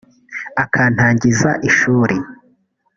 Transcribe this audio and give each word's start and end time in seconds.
akantangiza 0.63 1.51
ishuri 1.69 2.15